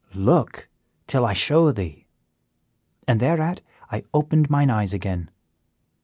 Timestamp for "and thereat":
3.07-3.61